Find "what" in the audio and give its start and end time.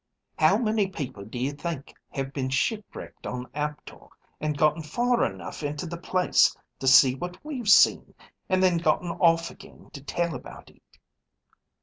7.13-7.37